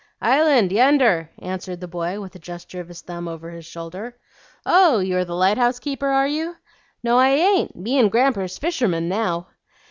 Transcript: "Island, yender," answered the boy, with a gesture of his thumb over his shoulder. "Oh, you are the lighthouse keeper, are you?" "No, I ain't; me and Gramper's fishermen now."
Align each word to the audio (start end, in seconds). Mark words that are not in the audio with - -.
"Island, 0.23 0.71
yender," 0.71 1.29
answered 1.37 1.79
the 1.79 1.87
boy, 1.87 2.19
with 2.19 2.33
a 2.33 2.39
gesture 2.39 2.81
of 2.81 2.87
his 2.87 3.01
thumb 3.01 3.27
over 3.27 3.51
his 3.51 3.67
shoulder. 3.67 4.17
"Oh, 4.65 4.97
you 4.97 5.15
are 5.17 5.25
the 5.25 5.35
lighthouse 5.35 5.77
keeper, 5.77 6.07
are 6.07 6.25
you?" 6.27 6.55
"No, 7.03 7.19
I 7.19 7.29
ain't; 7.29 7.75
me 7.75 7.99
and 7.99 8.11
Gramper's 8.11 8.57
fishermen 8.57 9.07
now." 9.07 9.45